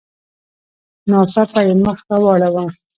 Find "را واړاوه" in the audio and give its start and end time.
2.09-2.65